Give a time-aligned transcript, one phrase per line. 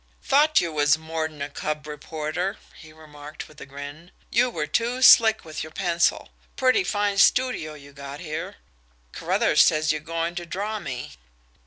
[0.23, 4.09] "Thought you was more'n a cub reporter," he remarked, with a grin.
[4.31, 6.29] "You were too slick with your pencil.
[6.55, 8.55] Pretty fine studio you got here.
[9.11, 11.11] Carruthers says you're going to draw me."